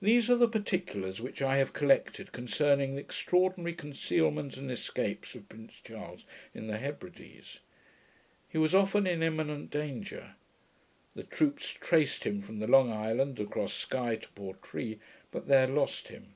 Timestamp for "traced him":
11.70-12.40